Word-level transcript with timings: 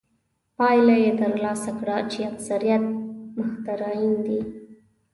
پایله 0.57 0.95
یې 1.03 1.11
ترلاسه 1.19 1.71
کړه 1.79 1.97
چې 2.11 2.19
اکثریت 2.31 2.83
مخترعین. 3.37 4.13